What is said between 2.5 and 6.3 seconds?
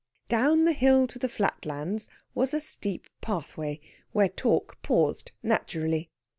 a steep pathway, where talk paused naturally.